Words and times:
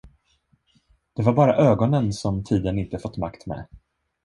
Det 1.13 1.23
var 1.23 1.33
bara 1.33 1.55
ögonen, 1.55 2.13
som 2.13 2.43
tiden 2.43 2.79
inte 2.79 2.99
fått 2.99 3.17
makt 3.17 3.45
med. 3.45 3.65